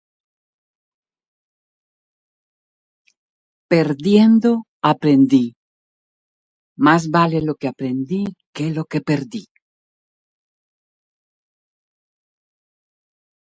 Perdiendo 3.73 4.51
aprendi: 4.91 5.43
mas 6.85 7.01
vale 7.17 7.39
lo 7.47 7.53
que 7.59 7.67
aprendi 7.73 8.23
que 8.55 8.65
lo 8.75 8.83
que 8.91 8.99
perdi. 9.09 9.43